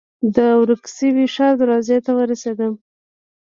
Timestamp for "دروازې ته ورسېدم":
1.61-2.73